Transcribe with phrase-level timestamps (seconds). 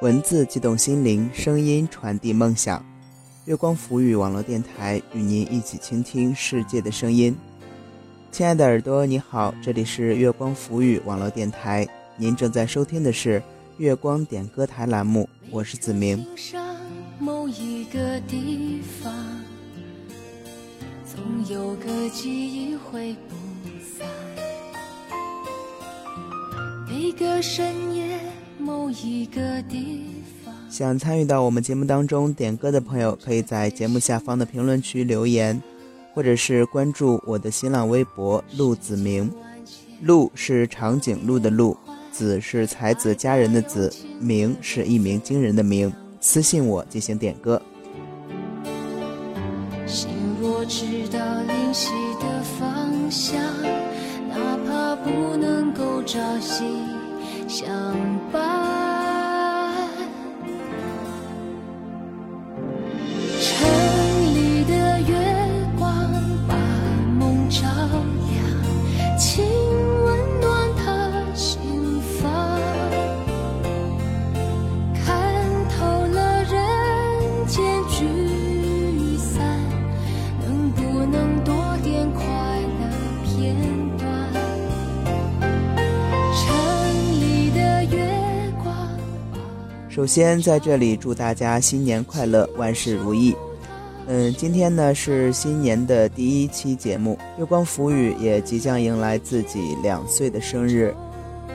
[0.00, 2.82] 文字激动心灵，声音传递梦想。
[3.44, 7.36] 月光浮语网络电台与您一起倾听世界的声音。
[8.32, 11.86] 亲爱的耳朵，你好，这里是月光浮语网络电台，
[12.16, 13.42] 您正在收听的是
[13.76, 16.26] 月光点歌台栏目，我是子明。
[17.18, 19.14] 某一个地方，
[21.04, 21.20] 总
[21.54, 23.36] 有个记忆会不
[23.98, 24.08] 散。
[26.88, 28.18] 每个深夜。
[28.70, 30.06] 某一个地
[30.44, 30.54] 方。
[30.70, 35.60] 想参与到我们节目当中点歌的朋友，可以在节目下方的评论区留言，
[36.14, 39.28] 或者是关注我的新浪微博“陆子明”。
[40.02, 41.76] 陆是长颈鹿的鹿，
[42.12, 45.92] 子是才子佳人的子，明是一鸣惊人的鸣。
[46.20, 47.60] 私信我进行点歌。
[49.86, 50.08] 心
[50.40, 51.90] 若知道灵犀
[52.20, 53.34] 的方向，
[54.28, 56.64] 哪怕不能够朝夕。
[57.50, 57.66] 想
[58.30, 58.79] 把
[90.00, 93.36] 首先，在这里祝大家新年快乐，万事如意。
[94.06, 100.94] 嗯，今天呢是新年的第一期节目，月光浮语也即将迎来自己两岁的生日。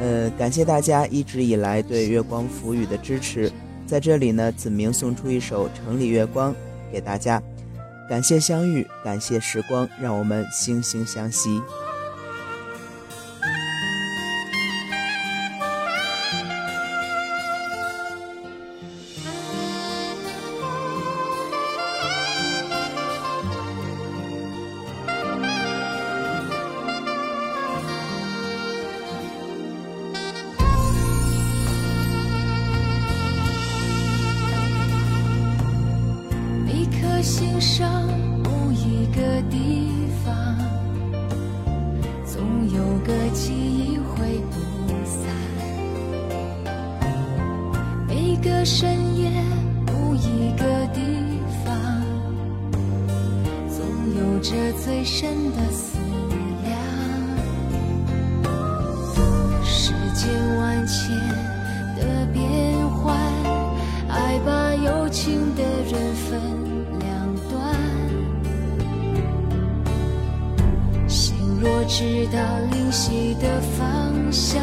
[0.00, 3.48] 呃，感谢大家一直以来对月光浮语的支持。
[3.86, 6.52] 在这里呢，子明送出一首《城里月光》
[6.90, 7.40] 给大家，
[8.08, 11.62] 感谢相遇，感谢时光，让我们惺惺相惜。
[71.94, 74.62] 直到灵犀的方向，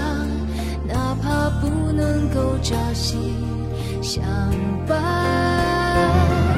[0.88, 3.36] 哪怕不能够朝夕
[4.02, 4.20] 相
[4.88, 6.49] 伴。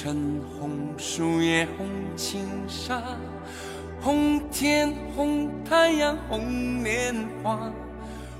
[0.00, 1.86] 红尘红树叶红
[2.16, 3.02] 青纱，
[4.00, 7.70] 红天红太阳红莲花。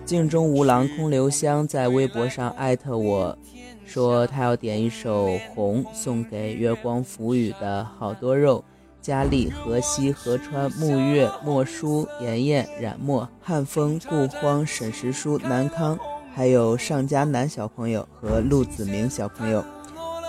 [0.07, 3.37] 镜中无郎空留香在微博上艾特我
[3.85, 8.65] 说他要点一首《红》送给月光浮语的好多肉。
[9.03, 15.99] 佳丽、河西、河川、沐月、莫书、妍妍、冉墨、汉风、顾荒、沈石书、南康，
[16.35, 19.65] 还有尚佳南小朋友和陆子明小朋友，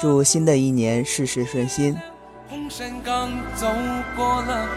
[0.01, 1.95] 祝新的一年事事顺心
[2.49, 3.67] 红山岗走
[4.15, 4.67] 过了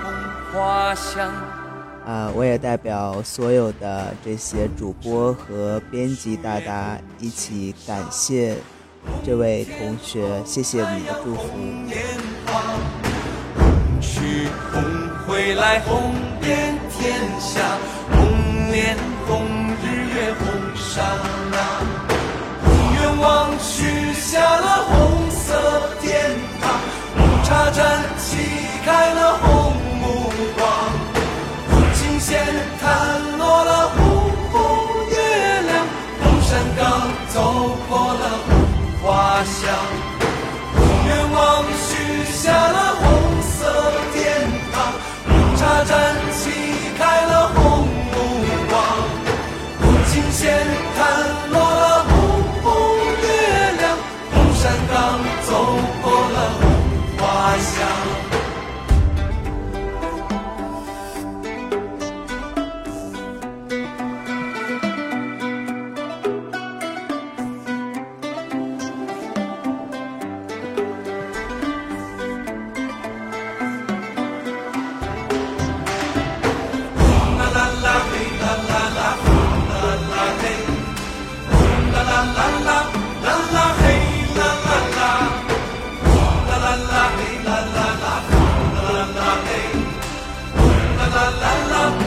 [0.52, 1.32] 花香。
[2.04, 8.54] 啊，我也代表所有的这些主播和编辑大大一起感谢
[9.24, 11.42] 这位同学，谢谢你的祝福。
[14.02, 14.82] 去红
[15.26, 16.12] 回来，红
[16.42, 17.78] 遍天下，
[18.12, 18.94] 红莲
[19.26, 19.40] 红
[19.82, 20.44] 日月红
[20.76, 21.80] 山啊！
[23.00, 23.93] 愿望许
[24.34, 25.46] 下了红色
[26.02, 26.10] 天
[26.60, 26.68] 堂，
[27.16, 28.26] 红茶盏沏
[28.84, 30.04] 开了红目
[30.58, 30.66] 光，
[31.70, 32.44] 红琴弦
[32.82, 33.96] 弹落了红
[34.50, 34.58] 红
[35.08, 35.14] 月
[35.62, 35.86] 亮，
[36.20, 36.82] 红山岗
[37.28, 38.50] 走过了红
[39.04, 39.06] 花
[39.44, 39.62] 香，
[41.06, 41.38] 愿望
[41.86, 43.04] 许下了红。
[45.56, 46.33] 茶盏沏开
[91.14, 92.03] la la la.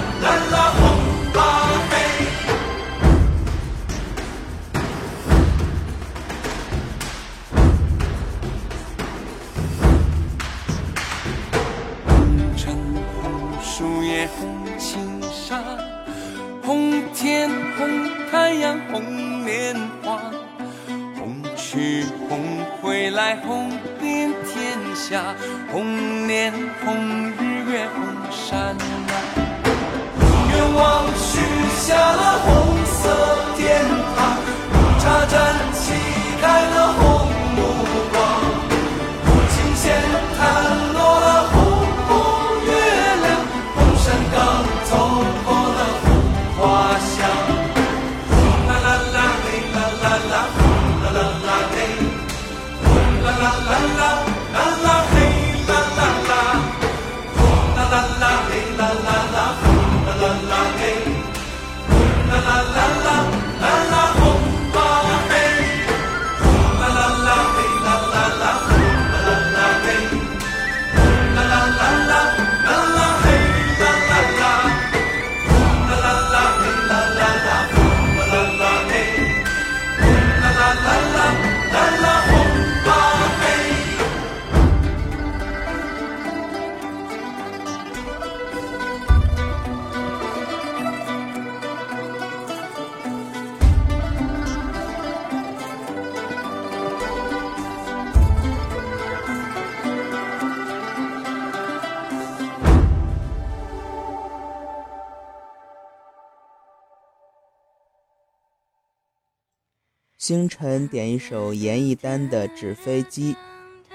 [110.28, 113.34] 清晨点一首严艺丹的《纸飞机》，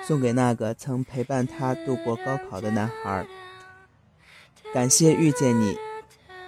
[0.02, 3.26] 送给那个曾陪伴他度过高考的男孩。
[4.72, 5.76] 感谢遇见你，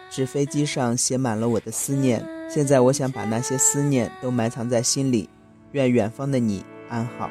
[0.09, 2.27] 纸飞机上写满了我的思念。
[2.49, 5.29] 现在我想把那些思念都埋藏在心里。
[5.73, 7.29] 愿远方的你安好。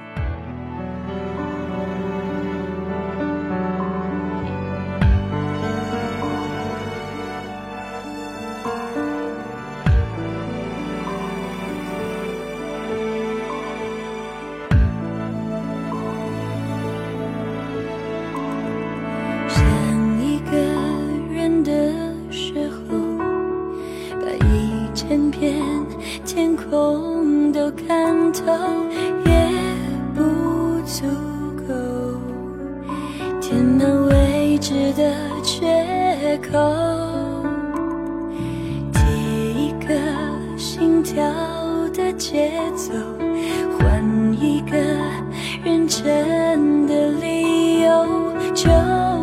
[46.53, 48.69] 分的理由就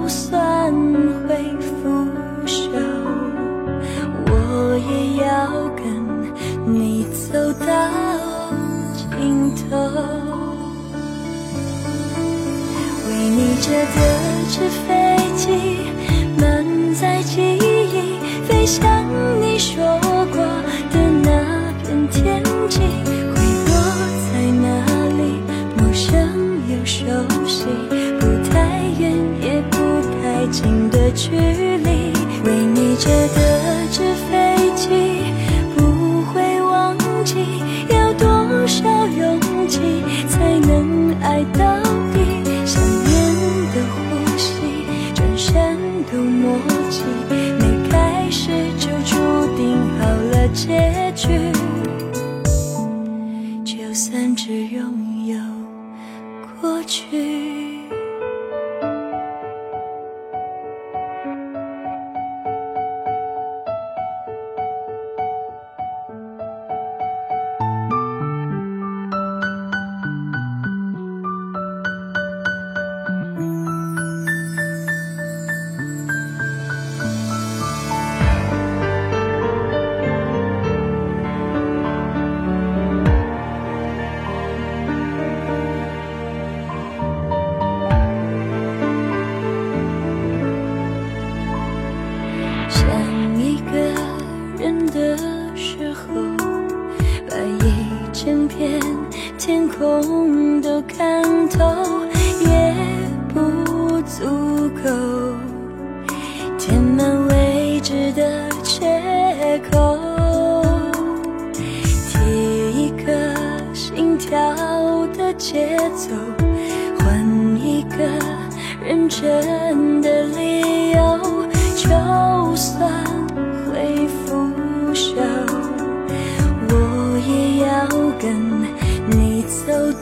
[0.08, 0.72] 算
[1.28, 2.04] 会腐
[2.44, 2.68] 朽
[4.26, 7.70] 我也要跟你走到
[8.96, 9.76] 尽头
[13.06, 13.98] 为你折的
[14.50, 15.46] 纸飞机
[16.36, 18.18] 满载记忆
[18.48, 19.06] 飞向
[19.40, 19.84] 你说
[20.32, 20.42] 过
[20.90, 23.19] 的那片天际。
[30.50, 32.12] 近的距离。
[32.44, 34.29] 为你折的纸飞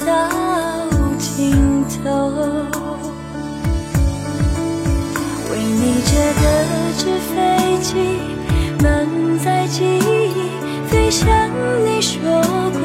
[0.07, 0.28] 到
[1.19, 2.33] 尽头。
[5.50, 6.43] 为你折的
[6.99, 7.35] 纸飞
[7.83, 7.88] 机，
[8.83, 8.87] 满
[9.38, 10.07] 载记忆，
[10.88, 11.28] 飞向
[11.85, 12.81] 你说过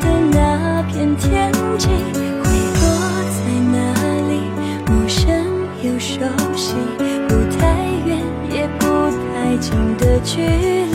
[0.00, 1.88] 的那片天际，
[2.42, 2.46] 会
[2.80, 2.84] 落
[3.32, 3.38] 在
[3.72, 3.74] 哪
[4.28, 4.32] 里？
[4.86, 5.22] 陌生
[5.82, 6.14] 又熟
[6.56, 6.74] 悉，
[7.28, 7.60] 不太
[8.06, 8.08] 远
[8.50, 8.84] 也不
[9.32, 10.85] 太近的距离。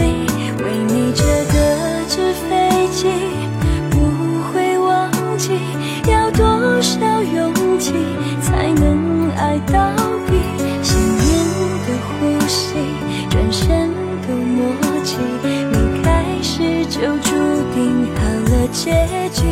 [18.71, 18.91] 结
[19.33, 19.43] 局。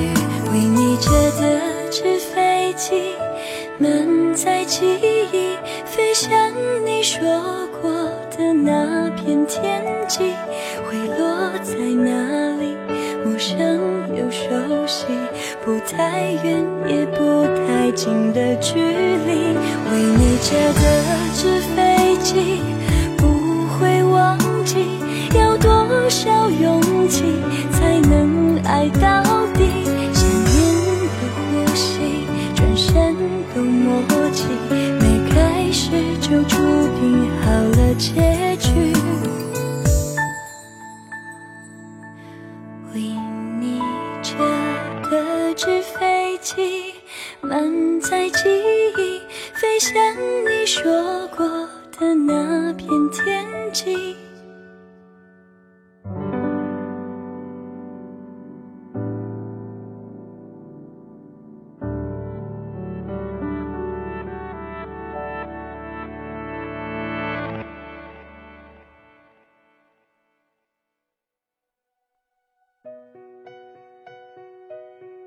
[0.52, 1.60] 为你折的
[1.92, 3.14] 纸飞机，
[3.78, 4.86] 满载记
[5.32, 6.32] 忆，飞向
[6.86, 7.20] 你说
[7.82, 7.92] 过
[8.36, 10.34] 的那片天际，
[10.86, 12.76] 会落在哪里？
[13.24, 13.80] 陌生
[14.16, 14.50] 又熟
[14.88, 15.06] 悉，
[15.64, 19.56] 不太远也不太近的距离。
[19.92, 20.82] 为你折的
[21.36, 22.62] 纸飞机，
[23.18, 23.28] 不
[23.78, 24.78] 会忘记，
[25.38, 27.24] 要多少勇气
[27.72, 28.39] 才能
[28.70, 29.24] 爱到
[29.56, 29.66] 底？
[30.14, 30.56] 想念
[31.10, 31.40] 的呼
[31.76, 33.16] 吸，转身
[33.56, 36.56] 都默契，没开始就注
[37.00, 38.70] 定好了结局。
[42.94, 43.02] 为
[43.60, 43.82] 你
[44.22, 44.38] 折
[45.10, 46.94] 的纸飞机，
[47.42, 48.50] 满载记
[49.00, 49.20] 忆，
[49.56, 49.96] 飞向
[50.46, 51.48] 你说过
[51.98, 54.16] 的那片天际。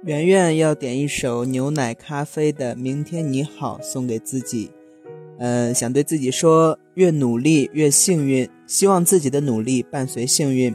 [0.04, 4.68] 圆圆要点一首牛奶咖啡的《明天你好》送给自己，
[5.38, 10.74] 呃，想对自己说，越努力越幸运，希望自己的努力伴随幸运。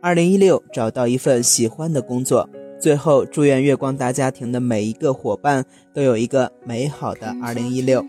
[0.00, 2.48] 二零一六找到一份喜欢的工作。
[2.78, 8.00] 最后，祝愿月光大家庭的每一个伙伴都有一个美好的二零一六。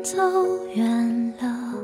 [0.00, 0.16] 走
[0.76, 1.74] 远了，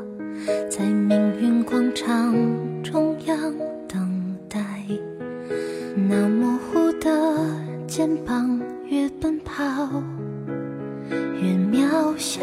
[0.70, 2.32] 在命运广场
[2.80, 3.52] 中央
[3.88, 4.86] 等待，
[5.96, 6.73] 那模糊
[7.04, 7.10] 的
[7.86, 9.62] 肩膀越奔跑
[11.12, 12.40] 越渺小。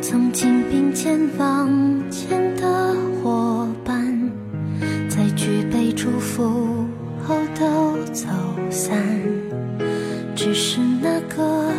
[0.00, 1.70] 曾经并肩往
[2.10, 4.18] 前的伙伴，
[5.10, 6.86] 在举杯祝福
[7.22, 8.26] 后都走
[8.70, 8.96] 散。
[10.34, 11.70] 只是那个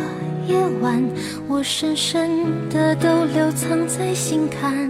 [0.46, 1.02] 夜晚，
[1.48, 2.30] 我深深
[2.70, 4.88] 的都留藏在心坎。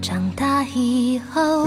[0.00, 1.66] 长大以后，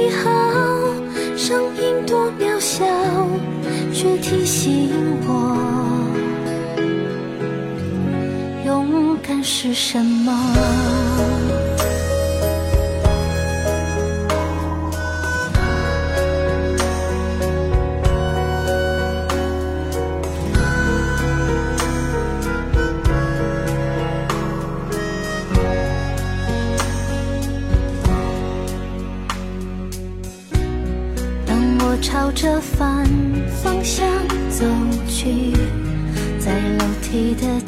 [4.01, 4.89] 却提醒
[5.27, 5.31] 我，
[8.65, 11.00] 勇敢是什么。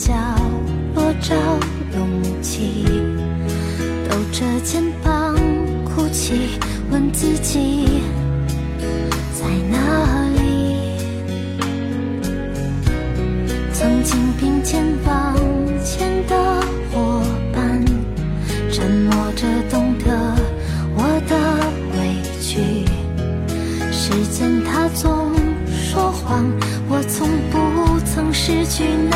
[0.05, 0.13] 角
[0.95, 1.33] 落找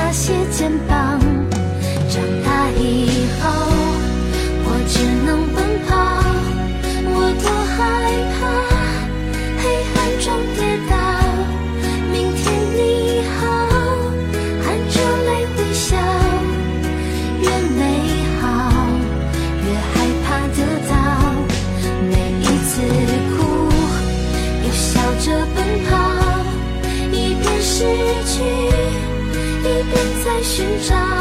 [0.08, 1.07] 那些肩膀。
[30.80, 31.17] 在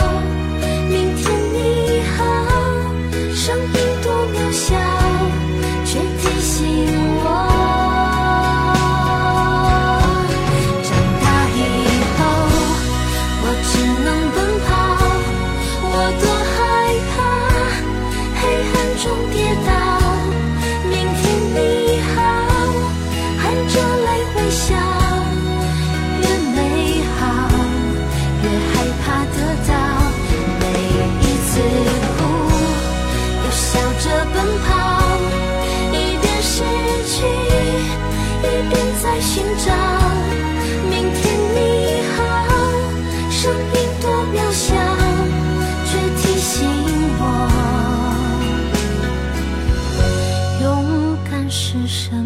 [51.97, 52.26] 什。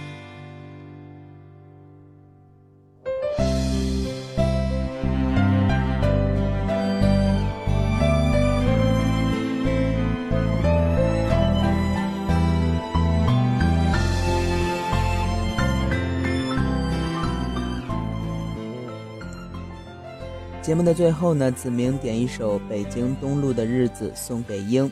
[20.61, 24.89] 节目的最后呢，子明点一首《北京东路的日子》送给英。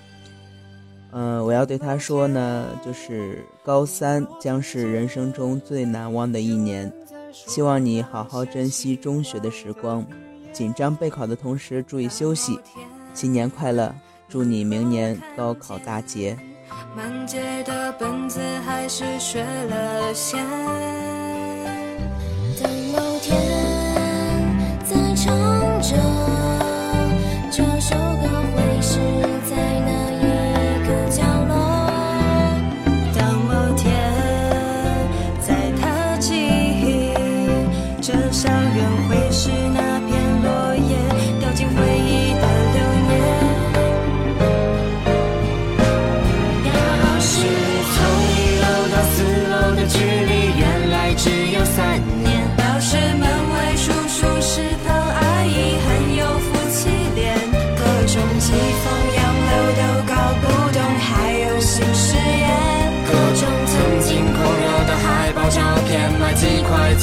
[1.11, 6.91] 嗯、我要对他说呢，就是高三将是人生中最难忘的一年，
[7.31, 10.03] 希望你好好珍惜中学的时光，
[10.51, 12.59] 紧张备考的同时注意休息。
[13.13, 13.93] 新年快乐，
[14.27, 16.35] 祝你明年高考大捷。
[16.95, 20.39] 满街的本子还是学了先。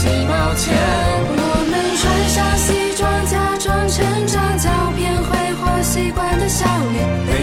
[0.07, 0.75] 一毛钱。
[1.39, 7.36] 我们穿上西装假装成长胶片挥霍习惯的笑脸。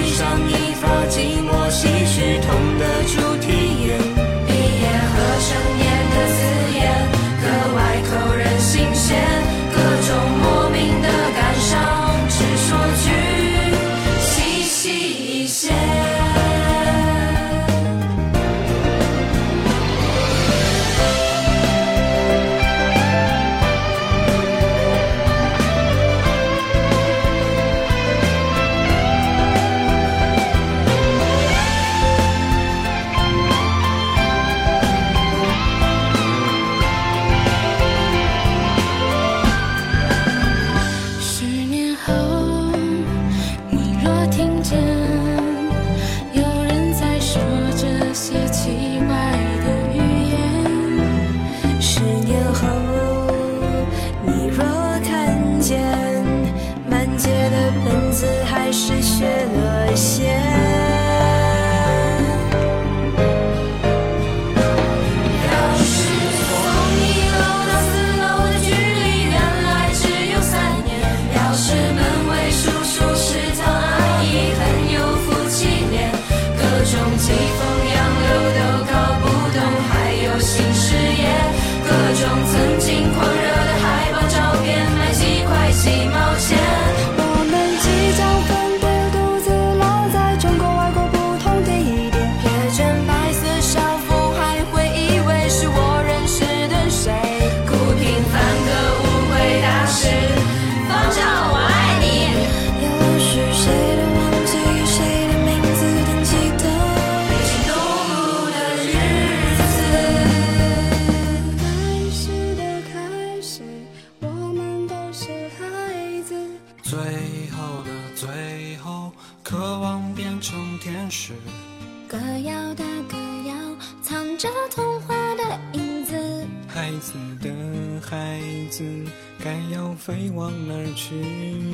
[131.09, 131.72] 情。